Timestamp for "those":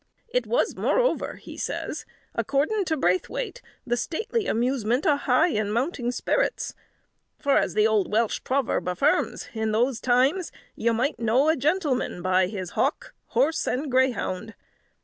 9.73-9.99